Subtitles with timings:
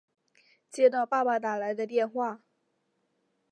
[0.67, 2.41] 接到爸爸打来的电话